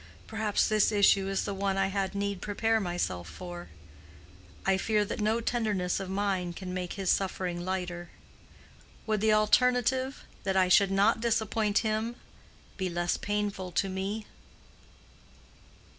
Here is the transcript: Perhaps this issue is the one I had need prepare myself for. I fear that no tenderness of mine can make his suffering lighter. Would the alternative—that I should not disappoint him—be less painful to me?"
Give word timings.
Perhaps 0.25 0.67
this 0.67 0.91
issue 0.91 1.27
is 1.27 1.43
the 1.45 1.53
one 1.53 1.77
I 1.77 1.85
had 1.89 2.15
need 2.15 2.41
prepare 2.41 2.79
myself 2.79 3.29
for. 3.29 3.69
I 4.65 4.75
fear 4.77 5.05
that 5.05 5.21
no 5.21 5.39
tenderness 5.41 5.99
of 5.99 6.09
mine 6.09 6.53
can 6.53 6.73
make 6.73 6.93
his 6.93 7.11
suffering 7.11 7.63
lighter. 7.63 8.09
Would 9.05 9.21
the 9.21 9.33
alternative—that 9.33 10.57
I 10.57 10.69
should 10.69 10.89
not 10.89 11.21
disappoint 11.21 11.77
him—be 11.85 12.89
less 12.89 13.17
painful 13.17 13.71
to 13.73 13.89
me?" 13.89 14.25